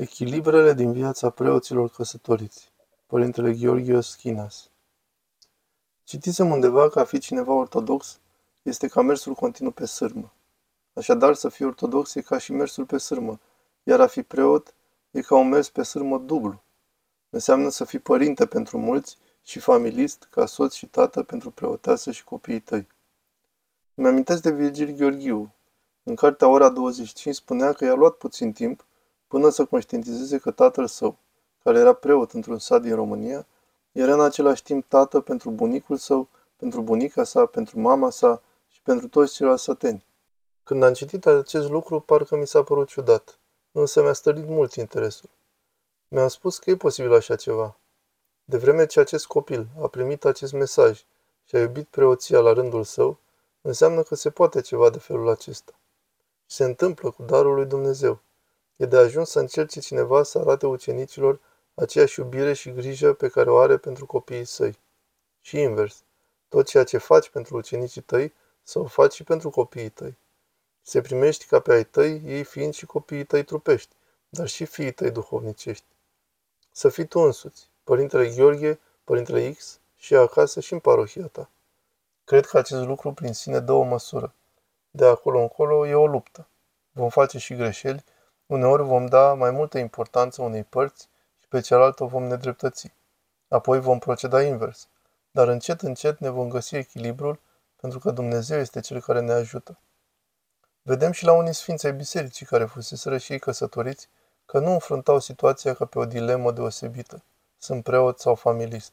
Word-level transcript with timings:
Echilibrele 0.00 0.72
din 0.72 0.92
viața 0.92 1.30
preoților 1.30 1.90
căsătoriți. 1.90 2.72
Părintele 3.06 3.54
Gheorghe 3.54 4.00
Schinas. 4.00 4.70
Citisem 6.04 6.50
undeva 6.50 6.88
că 6.88 7.00
a 7.00 7.04
fi 7.04 7.18
cineva 7.18 7.52
ortodox 7.52 8.18
este 8.62 8.88
ca 8.88 9.02
mersul 9.02 9.34
continuu 9.34 9.72
pe 9.72 9.86
sârmă. 9.86 10.32
Așadar, 10.92 11.34
să 11.34 11.48
fii 11.48 11.64
ortodox 11.64 12.14
e 12.14 12.20
ca 12.20 12.38
și 12.38 12.52
mersul 12.52 12.84
pe 12.86 12.98
sârmă, 12.98 13.40
iar 13.82 14.00
a 14.00 14.06
fi 14.06 14.22
preot 14.22 14.74
e 15.10 15.20
ca 15.20 15.36
un 15.36 15.48
mers 15.48 15.68
pe 15.68 15.82
sârmă 15.82 16.18
dublu. 16.18 16.62
Înseamnă 17.30 17.68
să 17.68 17.84
fii 17.84 17.98
părinte 17.98 18.46
pentru 18.46 18.78
mulți 18.78 19.16
și 19.42 19.58
familist, 19.58 20.28
ca 20.30 20.46
soț 20.46 20.74
și 20.74 20.86
tată 20.86 21.22
pentru 21.22 21.50
preoteasă 21.50 22.10
și 22.10 22.24
copiii 22.24 22.60
tăi. 22.60 22.86
Îmi 23.94 24.08
amintesc 24.08 24.42
de 24.42 24.50
Virgil 24.50 24.90
Gheorghiu. 24.96 25.54
În 26.02 26.14
cartea 26.14 26.48
Ora 26.48 26.68
25 26.68 27.34
spunea 27.34 27.72
că 27.72 27.84
i-a 27.84 27.94
luat 27.94 28.14
puțin 28.14 28.52
timp 28.52 28.84
până 29.30 29.48
să 29.48 29.64
conștientizeze 29.64 30.38
că 30.38 30.50
tatăl 30.50 30.86
său, 30.86 31.16
care 31.62 31.78
era 31.78 31.92
preot 31.92 32.32
într-un 32.32 32.58
sat 32.58 32.82
din 32.82 32.94
România, 32.94 33.46
era 33.92 34.12
în 34.12 34.20
același 34.20 34.62
timp 34.62 34.88
tată 34.88 35.20
pentru 35.20 35.50
bunicul 35.50 35.96
său, 35.96 36.28
pentru 36.56 36.82
bunica 36.82 37.24
sa, 37.24 37.46
pentru 37.46 37.80
mama 37.80 38.10
sa 38.10 38.42
și 38.68 38.82
pentru 38.82 39.08
toți 39.08 39.34
ceilalți 39.34 39.62
săteni. 39.62 40.04
Când 40.62 40.82
am 40.82 40.92
citit 40.92 41.26
acest 41.26 41.68
lucru, 41.68 42.00
parcă 42.00 42.36
mi 42.36 42.46
s-a 42.46 42.62
părut 42.62 42.88
ciudat, 42.88 43.38
însă 43.72 44.02
mi-a 44.02 44.12
stărit 44.12 44.46
mult 44.46 44.74
interesul. 44.74 45.30
Mi-a 46.08 46.28
spus 46.28 46.58
că 46.58 46.70
e 46.70 46.76
posibil 46.76 47.14
așa 47.14 47.36
ceva. 47.36 47.76
De 48.44 48.56
vreme 48.56 48.86
ce 48.86 49.00
acest 49.00 49.26
copil 49.26 49.66
a 49.82 49.86
primit 49.86 50.24
acest 50.24 50.52
mesaj 50.52 51.04
și 51.44 51.56
a 51.56 51.60
iubit 51.60 51.86
preoția 51.88 52.40
la 52.40 52.52
rândul 52.52 52.84
său, 52.84 53.18
înseamnă 53.60 54.02
că 54.02 54.14
se 54.14 54.30
poate 54.30 54.60
ceva 54.60 54.90
de 54.90 54.98
felul 54.98 55.28
acesta. 55.28 55.72
Și 56.46 56.56
se 56.56 56.64
întâmplă 56.64 57.10
cu 57.10 57.22
darul 57.22 57.54
lui 57.54 57.66
Dumnezeu. 57.66 58.20
E 58.80 58.86
de 58.86 58.96
ajuns 58.96 59.30
să 59.30 59.38
încerce 59.38 59.80
cineva 59.80 60.22
să 60.22 60.38
arate 60.38 60.66
ucenicilor 60.66 61.40
aceeași 61.74 62.20
iubire 62.20 62.52
și 62.52 62.72
grijă 62.72 63.12
pe 63.12 63.28
care 63.28 63.50
o 63.50 63.58
are 63.58 63.76
pentru 63.76 64.06
copiii 64.06 64.44
săi. 64.44 64.78
Și 65.40 65.60
invers, 65.60 66.02
tot 66.48 66.66
ceea 66.66 66.84
ce 66.84 66.98
faci 66.98 67.28
pentru 67.28 67.56
ucenicii 67.56 68.00
tăi, 68.00 68.32
să 68.62 68.78
o 68.78 68.84
faci 68.84 69.14
și 69.14 69.24
pentru 69.24 69.50
copiii 69.50 69.88
tăi. 69.88 70.18
Se 70.82 71.00
primești 71.00 71.46
ca 71.46 71.60
pe 71.60 71.72
ai 71.72 71.84
tăi, 71.84 72.22
ei 72.24 72.42
fiind 72.42 72.74
și 72.74 72.86
copiii 72.86 73.24
tăi 73.24 73.44
trupești, 73.44 73.94
dar 74.28 74.46
și 74.46 74.64
fiii 74.64 74.92
tăi 74.92 75.10
duhovnicești. 75.10 75.84
Să 76.72 76.88
fii 76.88 77.06
tu 77.06 77.18
însuți, 77.18 77.68
Părintele 77.84 78.28
Gheorghe, 78.34 78.80
Părintele 79.04 79.52
X 79.52 79.78
și 79.96 80.14
acasă 80.14 80.60
și 80.60 80.72
în 80.72 80.78
parohia 80.78 81.26
ta. 81.26 81.50
Cred 82.24 82.46
că 82.46 82.58
acest 82.58 82.84
lucru 82.84 83.12
prin 83.12 83.32
sine 83.32 83.58
dă 83.58 83.72
o 83.72 83.82
măsură. 83.82 84.34
De 84.90 85.06
acolo 85.06 85.40
încolo 85.40 85.86
e 85.86 85.94
o 85.94 86.06
luptă. 86.06 86.46
Vom 86.92 87.08
face 87.08 87.38
și 87.38 87.54
greșeli, 87.54 88.04
Uneori 88.50 88.82
vom 88.82 89.06
da 89.06 89.34
mai 89.34 89.50
multă 89.50 89.78
importanță 89.78 90.42
unei 90.42 90.64
părți 90.64 91.08
și 91.40 91.48
pe 91.48 91.60
cealaltă 91.60 92.02
o 92.02 92.06
vom 92.06 92.24
nedreptăți. 92.24 92.92
Apoi 93.48 93.80
vom 93.80 93.98
proceda 93.98 94.42
invers. 94.42 94.88
Dar 95.30 95.48
încet, 95.48 95.80
încet 95.80 96.18
ne 96.18 96.28
vom 96.28 96.48
găsi 96.48 96.76
echilibrul, 96.76 97.40
pentru 97.80 97.98
că 97.98 98.10
Dumnezeu 98.10 98.58
este 98.58 98.80
Cel 98.80 99.00
care 99.00 99.20
ne 99.20 99.32
ajută. 99.32 99.78
Vedem 100.82 101.12
și 101.12 101.24
la 101.24 101.32
unii 101.32 101.54
sfinți 101.54 101.86
ai 101.86 101.92
bisericii 101.92 102.46
care 102.46 102.64
fuseseră 102.64 103.18
și 103.18 103.32
ei 103.32 103.38
căsătoriți, 103.38 104.08
că 104.46 104.58
nu 104.58 104.72
înfruntau 104.72 105.18
situația 105.18 105.74
ca 105.74 105.84
pe 105.84 105.98
o 105.98 106.04
dilemă 106.04 106.52
deosebită. 106.52 107.22
Sunt 107.58 107.82
preot 107.82 108.18
sau 108.18 108.34
familist, 108.34 108.92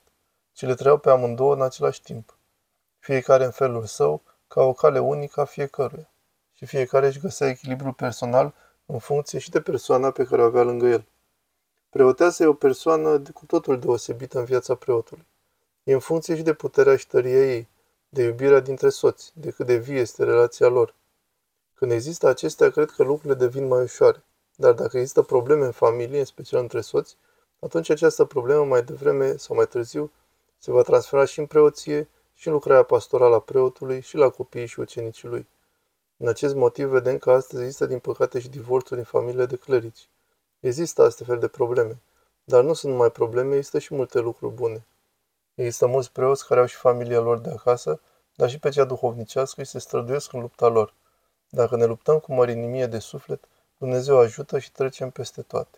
ci 0.53 0.61
le 0.61 0.75
trăiau 0.75 0.97
pe 0.97 1.09
amândouă 1.09 1.53
în 1.53 1.61
același 1.61 2.01
timp. 2.01 2.37
Fiecare 2.99 3.43
în 3.43 3.51
felul 3.51 3.85
său, 3.85 4.21
ca 4.47 4.61
o 4.61 4.73
cale 4.73 4.99
unică 4.99 5.41
a 5.41 5.45
fiecăruia. 5.45 6.09
Și 6.53 6.65
fiecare 6.65 7.07
își 7.07 7.19
găsea 7.19 7.47
echilibrul 7.47 7.93
personal 7.93 8.53
în 8.89 8.99
funcție 8.99 9.39
și 9.39 9.49
de 9.49 9.61
persoana 9.61 10.11
pe 10.11 10.23
care 10.23 10.41
o 10.41 10.45
avea 10.45 10.63
lângă 10.63 10.87
el. 10.87 11.05
Preoteasa 11.89 12.43
e 12.43 12.47
o 12.47 12.53
persoană 12.53 13.21
cu 13.33 13.45
totul 13.45 13.79
deosebită 13.79 14.39
în 14.39 14.45
viața 14.45 14.75
preotului. 14.75 15.25
E 15.83 15.93
în 15.93 15.99
funcție 15.99 16.35
și 16.35 16.41
de 16.41 16.53
puterea 16.53 16.95
și 16.95 17.07
tăria 17.07 17.53
ei, 17.53 17.67
de 18.09 18.23
iubirea 18.23 18.59
dintre 18.59 18.89
soți, 18.89 19.31
de 19.35 19.51
cât 19.51 19.65
de 19.65 19.77
vie 19.77 19.99
este 19.99 20.23
relația 20.23 20.67
lor. 20.67 20.95
Când 21.73 21.91
există 21.91 22.27
acestea, 22.27 22.69
cred 22.69 22.89
că 22.89 23.03
lucrurile 23.03 23.33
devin 23.33 23.67
mai 23.67 23.81
ușoare. 23.81 24.23
Dar 24.55 24.73
dacă 24.73 24.97
există 24.97 25.21
probleme 25.21 25.65
în 25.65 25.71
familie, 25.71 26.19
în 26.19 26.25
special 26.25 26.61
între 26.61 26.81
soți, 26.81 27.17
atunci 27.59 27.89
această 27.89 28.25
problemă 28.25 28.65
mai 28.65 28.83
devreme 28.83 29.35
sau 29.35 29.55
mai 29.55 29.67
târziu 29.67 30.11
se 30.57 30.71
va 30.71 30.81
transfera 30.81 31.25
și 31.25 31.39
în 31.39 31.45
preoție, 31.45 32.09
și 32.33 32.47
în 32.47 32.53
lucrarea 32.53 32.83
pastorală 32.83 33.35
a 33.35 33.39
preotului, 33.39 34.01
și 34.01 34.15
la 34.15 34.29
copiii 34.29 34.65
și 34.65 34.79
ucenicii 34.79 35.27
lui. 35.27 35.47
În 36.17 36.27
acest 36.27 36.55
motiv 36.55 36.87
vedem 36.87 37.17
că 37.17 37.31
astăzi 37.31 37.61
există 37.61 37.85
din 37.85 37.99
păcate 37.99 38.39
și 38.39 38.49
divorțuri 38.49 38.99
în 38.99 39.05
familiile 39.05 39.45
de 39.45 39.55
clerici. 39.55 40.09
Există 40.59 41.03
astfel 41.03 41.39
de 41.39 41.47
probleme, 41.47 42.01
dar 42.43 42.63
nu 42.63 42.73
sunt 42.73 42.91
numai 42.91 43.11
probleme, 43.11 43.55
există 43.55 43.79
și 43.79 43.95
multe 43.95 44.19
lucruri 44.19 44.53
bune. 44.53 44.85
Există 45.53 45.87
mulți 45.87 46.11
preoți 46.11 46.47
care 46.47 46.59
au 46.59 46.65
și 46.65 46.75
familia 46.75 47.19
lor 47.19 47.39
de 47.39 47.49
acasă, 47.49 48.01
dar 48.35 48.49
și 48.49 48.59
pe 48.59 48.69
cea 48.69 48.83
duhovnicească 48.83 49.63
și 49.63 49.69
se 49.69 49.79
străduiesc 49.79 50.33
în 50.33 50.39
lupta 50.39 50.67
lor. 50.67 50.93
Dacă 51.49 51.75
ne 51.75 51.85
luptăm 51.85 52.19
cu 52.19 52.33
mărinimie 52.33 52.85
de 52.85 52.99
suflet, 52.99 53.43
Dumnezeu 53.77 54.17
ajută 54.17 54.59
și 54.59 54.71
trecem 54.71 55.09
peste 55.09 55.41
toate. 55.41 55.77